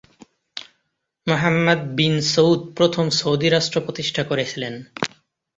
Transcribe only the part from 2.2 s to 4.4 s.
সৌদ প্রথম সৌদি রাষ্ট্র প্রতিষ্ঠা